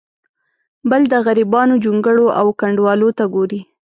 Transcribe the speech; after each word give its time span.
بل 0.89 1.01
د 1.13 1.13
غریبانو 1.25 1.73
جونګړو 1.83 2.25
او 2.39 2.47
کنډوالو 2.59 3.09
ته 3.17 3.23
ګوري. 3.33 3.61